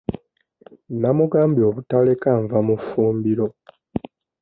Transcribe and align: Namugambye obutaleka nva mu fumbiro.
Namugambye 1.01 1.63
obutaleka 1.69 2.29
nva 2.43 2.59
mu 2.67 2.75
fumbiro. 2.87 3.47